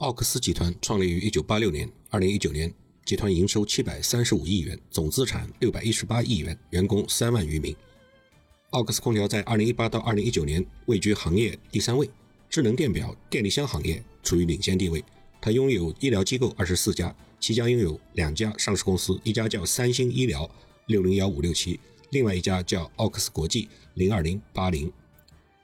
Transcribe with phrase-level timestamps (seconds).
[0.00, 2.70] 奥克斯集团创立于一九八六年，二零一九年，
[3.06, 7.74] 集团营收七百三十五亿元，总资产六百一十八亿元，员工三万余名。
[8.72, 12.10] 奥克斯空调在二零一八到二零一九年位居行业第三位，
[12.50, 15.02] 智能电表、电力箱行业处于领先地位。
[15.40, 20.50] 它拥有医疗机构二十四家，其将拥有两家上市公司，一家叫三星医疗
[20.88, 24.92] 六零幺五六七，另外一家叫奥克斯国际零二零八零。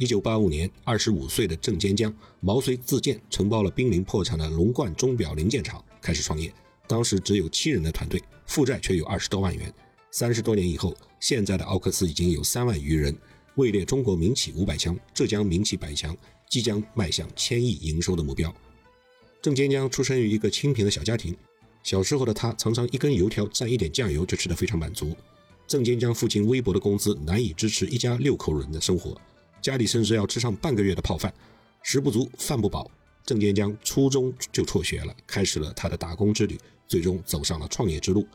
[0.00, 6.54] 一九八五年，二十五岁的郑坚江毛遂自荐，承包了濒临破产的龙冠钟表零件厂，开始创业。
[6.86, 9.74] 当时只有七人的团队，负债却有二十多万元。
[10.12, 13.12] 三十多年以后，现在的奥克斯已经有三万余人，
[13.56, 16.16] 位列中国民企五百强、浙江民企百强，
[16.48, 18.54] 即将迈向千亿营收的目标。
[19.42, 21.36] 郑坚江出生于一个清贫的小家庭，
[21.82, 25.16] 小时候的他常常一根油条蘸一点酱油就吃得非常满足。
[25.66, 29.20] 郑坚江父亲微薄的工资难以支持一家六口人的生活。
[29.60, 31.32] 家里甚至要吃上半个月的泡饭，
[31.82, 32.90] 食不足，饭不饱。
[33.24, 38.26] 郑坚江初中就辍学了，开始了他的打工之旅，最终走上了创业之路。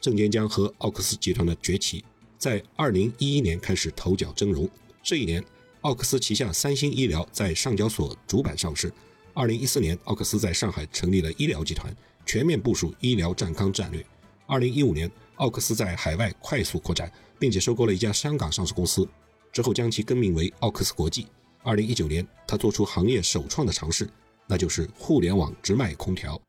[0.00, 2.04] 郑坚江和奥克斯集团的崛起，
[2.38, 4.68] 在二零一一年开始头角峥嵘。
[5.02, 5.44] 这一年，
[5.80, 8.92] 奥克斯旗下三星医疗在上交所主板上市。
[9.34, 14.04] 二零一四年，奥克斯在上海成立了医疗集团，全面部署医疗健康战略。
[14.46, 19.08] 二零一五年，奥克斯在海外快速扩展，并且收购了一家香港上市公司。
[19.52, 21.26] 之后将其更名为奥克斯国际。
[21.62, 24.08] 二零一九年，他做出行业首创的尝试，
[24.46, 26.40] 那就是互联网直卖空调。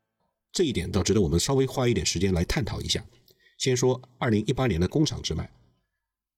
[0.52, 3.04] 这一点倒值得我们稍微花一点时间来探讨一下。
[3.58, 5.50] 先说二零一八年的工厂直卖，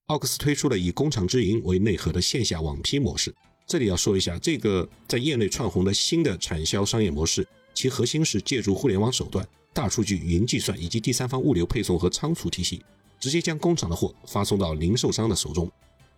[0.07, 3.35] 奥克斯推出了以工厂直营为内核的线下网批模式。
[3.67, 12.85] 这里要说一下，这个在业内窜红的新的产销商业模式，其核心是借助互联网手段、大数据、云计算以及第三方物流配送和仓储体系，
[13.19, 15.71] 直接将工厂的货发送到零售商的手中。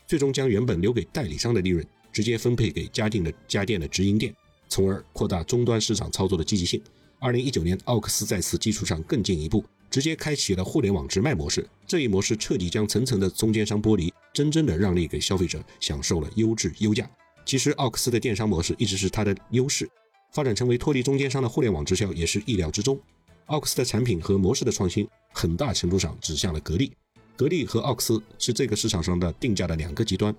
[0.06, 4.34] 最终将原本留给代理商的利润直接分配给家定的家电的直营店，
[4.68, 6.80] 从而扩大终端市场操作的积极性。
[7.18, 11.66] 二零一九年，奥克斯在此基础上更进一步，直接开启了互联网直卖模式。
[11.86, 17.10] 这一模式彻底将层层的中间商剥离，真正的让利给消费者，享受了优质优价。
[17.44, 19.88] 其实，奥克斯的电商模式一直是它的优势，
[20.32, 22.98] 发展成为脱离中间商的互联网直销也是意料之中。
[23.46, 26.92] 奥克斯的产品和模式的创新，很大程度上指向了格力。
[27.36, 30.34] 格力和奥克斯是这个市场上的定价的两个极端，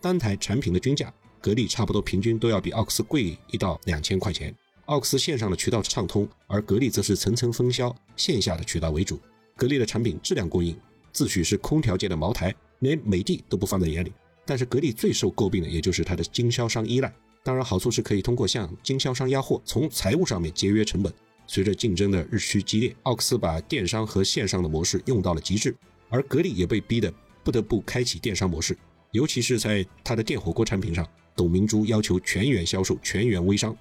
[0.00, 4.54] 单台产品的均价，格力差不多平均都要比奥克斯贵一到两千块钱。
[4.84, 9.18] 奥克斯线上的渠道畅通，而格力则是层层分销，线下的渠道为主。
[9.56, 10.78] 格力的产品质量过硬，
[11.12, 14.12] 自诩是空调界的茅台，连美的都不放在眼里。
[14.44, 17.12] 但是格力最受诟病的，也就是它的经销商依赖。
[17.42, 21.12] 当然，好处是可以通过向经销商压货，从财务上面节约成本。
[21.48, 25.74] 随着竞争的日趋激烈，奥克斯把电商和线上的模式用到了极致。
[26.08, 27.12] 而格力也被逼得
[27.42, 28.76] 不得不开启电商模式，
[29.12, 33.76] 尤其是在它的电火锅产品上，董明珠要求全员销售、全员微商。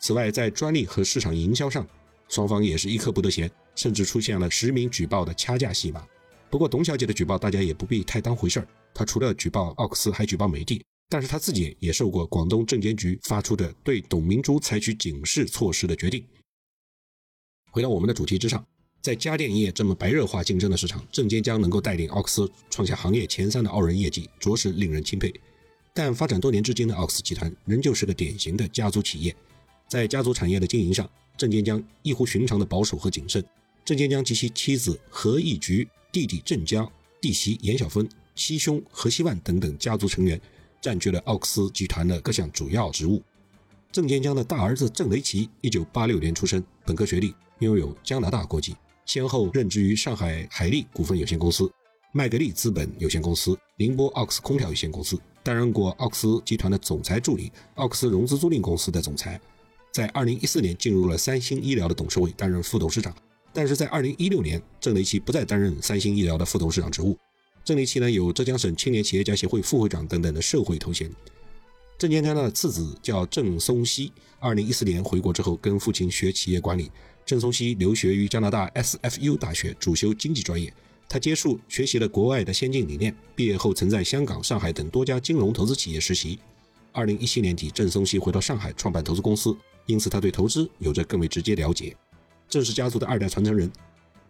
[0.00, 1.86] 此外，在专利和市场营销上，
[2.28, 6.06] 双方也是一刻不得闲，甚至出现了实名举报的掐架戏码。
[6.50, 16.24] 不过，董小姐的举报大家也不必太当回事儿，她除了举报奥克斯，还举报美的，但是她自己也受过广东证监局发出的对董明珠采取警示措施的决定。
[17.70, 18.64] 回到我们的主题之上。
[19.08, 25.32] 在家电业这么白热化竞争的市场，郑坚江能够带领奥克斯创下行业前三的傲人业绩，着实令人钦佩。
[25.94, 29.34] 但发展多年至今的奥克斯集团仍旧是个典型的家族企业，
[29.88, 31.08] 在家族产业的经营上，
[31.38, 33.42] 郑坚江异乎寻常的保守和谨慎。
[33.82, 36.86] 郑坚江及其妻子何义菊、弟弟郑江、
[37.18, 40.38] 弟媳严小芬、七兄何希万等等家族成员，
[40.82, 43.22] 占据了奥克斯集团的各项主要职务。
[43.90, 48.76] 郑坚江的大儿子郑雷奇，一九八六年出生，本科学历，拥有加拿大国籍。
[49.08, 51.72] 先后任职于上海海力股份有限公司、
[52.12, 59.40] 麦格利资本有限公司、宁波奥克斯空调有限公司，担任过奥克斯集团的总裁助理、奥克斯融资租赁公司的总裁。
[59.90, 63.16] 在2014年进入了三星医疗的董事会，担任副董事长。
[63.50, 67.16] 但是在2016年，郑雷奇不再担任三星医疗的副董事长职务。
[67.64, 71.10] 郑雷奇呢，有浙江省青年企业家协会副会长等等的社会头衔。
[71.96, 76.92] 郑坚江的次子叫郑松熙，2014年回国之后，跟父亲学企业管理。
[77.28, 80.72] 郑松熙留学于加拿大 SFU 大学，主修经济专业。
[81.06, 83.14] 他接触学习了国外的先进理念。
[83.36, 86.38] 毕业后曾在香港、上海等多家金融投资企业实习。
[86.90, 89.54] 二零一七年底，郑松熙回到上海创办投资公司，
[89.84, 91.94] 因此他对投资有着更为直接了解。
[92.48, 93.70] 郑氏家族的二代传承人，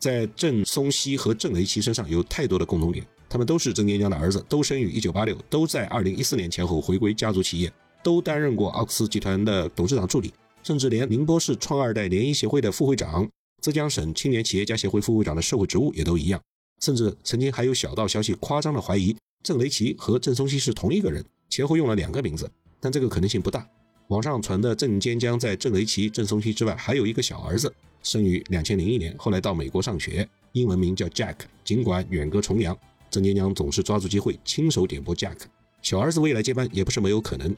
[0.01, 3.07] 在郑松熙和郑雷奇身上有太多的共同点。
[3.29, 7.73] 他们都是郑坚江的儿子，都生于一九八六，都在二零一四年前后回归家族企业，
[8.03, 10.35] 都担任过奥克斯集团的董事长助理。
[10.63, 13.29] 甚至连宁波市创二代联谊协会的副会长、
[13.61, 16.41] 浙江省青年企业家协会副会长的社会职务也都一样。
[16.81, 22.51] 甚至曾经还有小道消息夸张的怀疑郑雷奇和郑松熙是同一个人，前后用了两个名字，
[22.81, 23.67] 但这个可能性不大。
[24.09, 27.73] 网上传的郑坚江在郑雷奇、郑松熙之外还有一个小儿子，
[28.03, 31.37] 生于两千零一年，后来到美国上学，英文名叫 Jack。
[31.65, 32.79] 尽管远隔重洋，
[33.11, 35.37] 郑坚江总是抓住机会亲手点拨 Jack。
[35.83, 37.55] 小儿子未来接班也不是没有可能。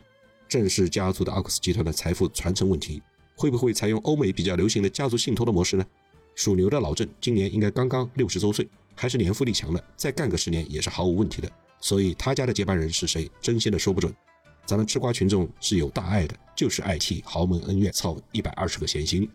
[0.50, 3.00] 郑氏家族的奥克斯集团的财富传承问题，
[3.36, 5.86] 会不会采用欧美比较流行的家族信托的模式呢？
[6.34, 11.48] 属牛的老郑今年应该刚刚六十周岁，还是年富力强的，再干个十年也是毫无问题的。
[11.80, 14.12] 所以他家的接班人是谁，真心的说不准。
[14.66, 19.30] 咱们吃瓜群众是有大爱的，就是爱替豪门恩怨操一百二十个闲心。